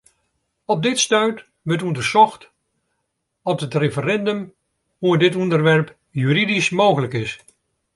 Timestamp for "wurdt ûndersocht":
1.65-2.43